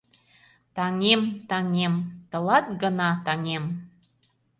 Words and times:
Таҥем, 0.75 1.21
таҥем, 1.49 1.93
тылат 2.31 2.65
гына 2.81 3.09
таҥем 3.25 3.65